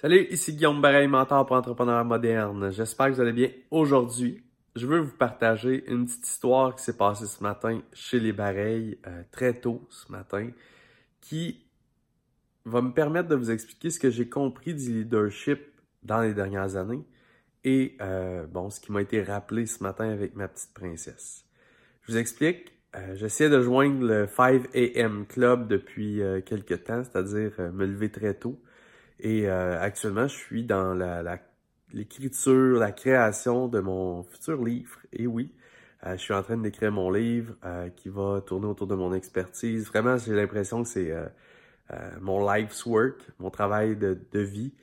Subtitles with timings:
[0.00, 2.70] Salut, ici Guillaume Bareil, mentor pour entrepreneurs modernes.
[2.70, 3.50] J'espère que vous allez bien.
[3.72, 4.44] Aujourd'hui,
[4.76, 8.96] je veux vous partager une petite histoire qui s'est passée ce matin chez les Bareilles,
[9.08, 10.50] euh, très tôt ce matin,
[11.20, 11.66] qui
[12.64, 15.58] va me permettre de vous expliquer ce que j'ai compris du leadership
[16.04, 17.04] dans les dernières années
[17.64, 21.44] et euh, bon, ce qui m'a été rappelé ce matin avec ma petite princesse.
[22.02, 22.72] Je vous explique.
[22.94, 28.34] Euh, j'essaie de joindre le 5 AM Club depuis quelques temps, c'est-à-dire me lever très
[28.34, 28.62] tôt
[29.20, 31.38] et euh, actuellement, je suis dans la,
[31.92, 34.98] l'écriture, la création de mon futur livre.
[35.12, 35.52] Et oui,
[36.06, 39.12] euh, je suis en train d'écrire mon livre euh, qui va tourner autour de mon
[39.14, 39.86] expertise.
[39.88, 41.14] Vraiment, j'ai l'impression que c'est
[42.20, 44.74] mon life's work, mon travail de, de vie,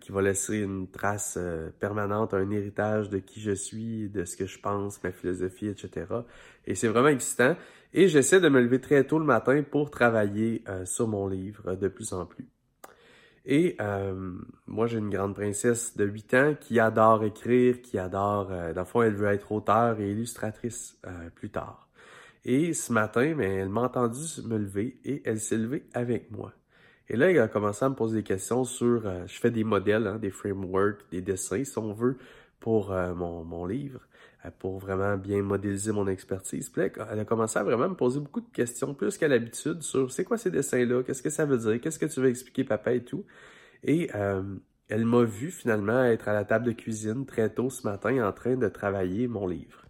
[0.00, 1.38] qui va laisser une trace
[1.78, 6.06] permanente, un héritage de qui je suis, de ce que je pense, ma philosophie, etc.
[6.66, 7.54] Et c'est vraiment excitant.
[7.94, 11.86] Et j'essaie de me lever très tôt le matin pour travailler sur mon livre de
[11.86, 12.48] plus en plus.
[13.50, 14.34] Et euh,
[14.66, 18.82] moi, j'ai une grande princesse de 8 ans qui adore écrire, qui adore, euh, dans
[18.82, 21.88] le fond, elle veut être auteure et illustratrice euh, plus tard.
[22.44, 26.52] Et ce matin, mais elle m'a entendu me lever et elle s'est levée avec moi.
[27.08, 29.64] Et là, elle a commencé à me poser des questions sur, euh, je fais des
[29.64, 32.18] modèles, hein, des frameworks, des dessins, si on veut,
[32.60, 34.00] pour mon, mon livre.
[34.44, 36.68] Euh, pour vraiment bien modéliser mon expertise.
[36.68, 40.12] Puis elle a commencé à vraiment me poser beaucoup de questions, plus qu'à l'habitude, sur
[40.12, 42.92] c'est quoi ces dessins-là, qu'est-ce que ça veut dire, qu'est-ce que tu veux expliquer, papa
[42.92, 43.24] et tout.
[43.82, 44.42] Et euh,
[44.88, 48.32] elle m'a vu finalement être à la table de cuisine très tôt ce matin en
[48.32, 49.84] train de travailler mon livre.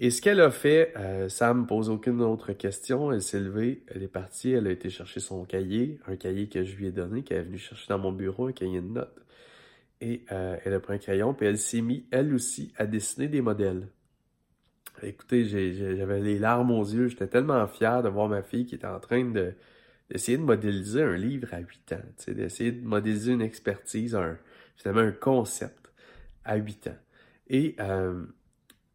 [0.00, 3.10] Et ce qu'elle a fait, euh, ça me pose aucune autre question.
[3.10, 6.62] Elle s'est levée, elle est partie, elle a été chercher son cahier, un cahier que
[6.62, 9.25] je lui ai donné, qu'elle est venue chercher dans mon bureau, un cahier de notes.
[10.00, 13.28] Et euh, elle a pris un crayon, puis elle s'est mise, elle aussi, à dessiner
[13.28, 13.88] des modèles.
[15.02, 17.08] Écoutez, j'avais les larmes aux yeux.
[17.08, 19.54] J'étais tellement fier de voir ma fille qui était en train de
[20.10, 24.38] d'essayer de modéliser un livre à 8 ans, d'essayer de modéliser une expertise, un,
[24.76, 25.90] finalement un concept
[26.44, 26.98] à 8 ans.
[27.48, 28.24] Et euh,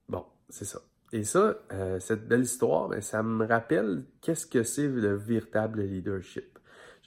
[0.08, 0.80] bon, c'est ça.
[1.14, 5.82] Et ça, euh, cette belle histoire, ben, ça me rappelle qu'est-ce que c'est le véritable
[5.82, 6.51] leadership.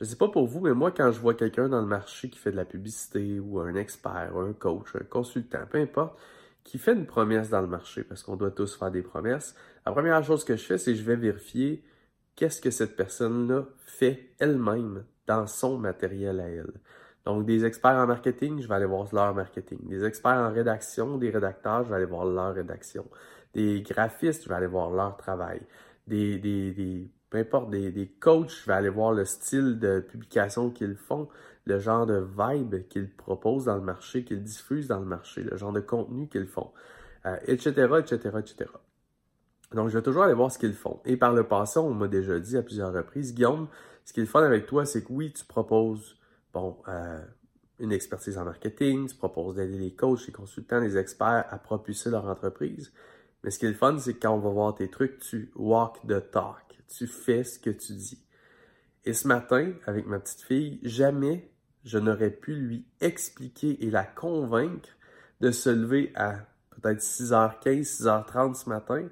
[0.01, 2.39] Je sais pas pour vous, mais moi, quand je vois quelqu'un dans le marché qui
[2.39, 6.19] fait de la publicité ou un expert, un coach, un consultant, peu importe,
[6.65, 9.55] qui fait une promesse dans le marché, parce qu'on doit tous faire des promesses,
[9.87, 11.85] la première chose que je fais, c'est que je vais vérifier
[12.35, 16.73] qu'est-ce que cette personne-là fait elle-même dans son matériel à elle.
[17.25, 19.79] Donc, des experts en marketing, je vais aller voir leur marketing.
[19.89, 23.07] Des experts en rédaction, des rédacteurs, je vais aller voir leur rédaction.
[23.55, 25.63] Des graphistes, je vais aller voir leur travail.
[26.07, 29.99] Des, des, des peu importe, des, des coachs, je vais aller voir le style de
[29.99, 31.29] publication qu'ils font,
[31.65, 35.57] le genre de vibe qu'ils proposent dans le marché, qu'ils diffusent dans le marché, le
[35.57, 36.71] genre de contenu qu'ils font,
[37.49, 38.71] etc., etc., etc.
[39.73, 41.01] Donc, je vais toujours aller voir ce qu'ils font.
[41.05, 43.67] Et par le passé, on m'a déjà dit à plusieurs reprises, Guillaume,
[44.05, 46.17] ce qui est le fun avec toi, c'est que oui, tu proposes,
[46.53, 47.19] bon, euh,
[47.81, 52.11] une expertise en marketing, tu proposes d'aider les coachs, les consultants, les experts à propulser
[52.11, 52.93] leur entreprise.
[53.43, 55.51] Mais ce qui est le fun, c'est que quand on va voir tes trucs, tu
[55.57, 56.64] walk the talk
[56.97, 58.25] tu fais ce que tu dis.
[59.05, 61.51] Et ce matin, avec ma petite fille, jamais
[61.85, 64.89] je n'aurais pu lui expliquer et la convaincre
[65.41, 69.09] de se lever à peut-être 6h15, 6h30 ce matin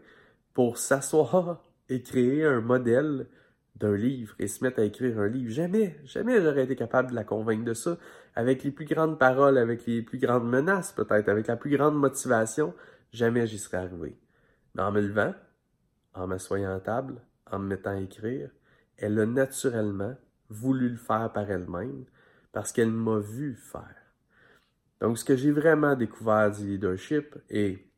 [0.54, 3.26] pour s'asseoir et créer un modèle
[3.76, 5.50] d'un livre et se mettre à écrire un livre.
[5.50, 7.98] Jamais, jamais j'aurais été capable de la convaincre de ça.
[8.34, 11.97] Avec les plus grandes paroles, avec les plus grandes menaces peut-être, avec la plus grande
[11.97, 12.72] motivation,
[13.12, 14.16] jamais j'y serais arrivé.
[14.75, 15.34] Mais en me levant,
[16.15, 17.21] en m'assoyant à table,
[17.52, 18.50] en me mettant à écrire,
[18.96, 20.16] elle a naturellement
[20.48, 22.04] voulu le faire par elle-même
[22.52, 23.96] parce qu'elle m'a vu faire.
[25.00, 27.88] Donc, ce que j'ai vraiment découvert du leadership, et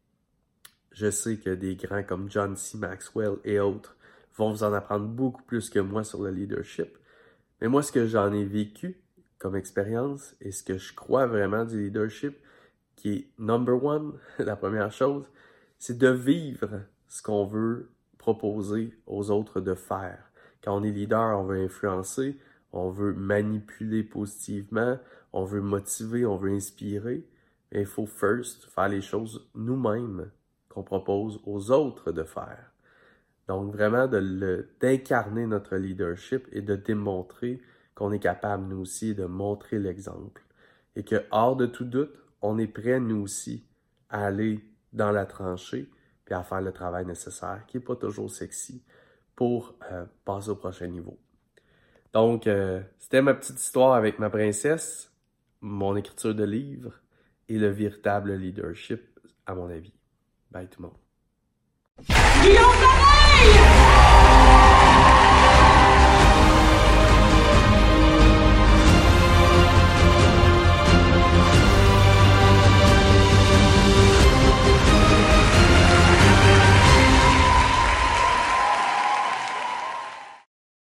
[0.92, 2.78] je sais que des grands comme John C.
[2.78, 3.96] Maxwell et autres
[4.36, 6.96] vont vous en apprendre beaucoup plus que moi sur le leadership,
[7.60, 9.00] mais moi, ce que j'en ai vécu
[9.38, 12.36] comme expérience et ce que je crois vraiment du leadership,
[12.96, 15.28] qui est number one, la première chose,
[15.78, 17.90] c'est de vivre ce qu'on veut
[18.24, 20.30] proposer aux autres de faire.
[20.62, 22.38] Quand on est leader, on veut influencer,
[22.72, 24.98] on veut manipuler positivement,
[25.34, 27.22] on veut motiver, on veut inspirer.
[27.70, 30.30] Mais il faut first faire les choses nous-mêmes
[30.70, 32.72] qu'on propose aux autres de faire.
[33.46, 37.60] Donc vraiment de d'incarner notre leadership et de démontrer
[37.94, 40.42] qu'on est capable nous aussi de montrer l'exemple
[40.96, 43.66] et que hors de tout doute, on est prêt nous aussi
[44.08, 45.90] à aller dans la tranchée
[46.24, 48.82] puis à faire le travail nécessaire, qui n'est pas toujours sexy,
[49.36, 51.18] pour euh, passer au prochain niveau.
[52.12, 55.12] Donc, euh, c'était ma petite histoire avec ma princesse,
[55.60, 56.92] mon écriture de livre
[57.48, 59.02] et le véritable leadership,
[59.46, 59.92] à mon avis.
[60.50, 61.03] Bye tout le monde.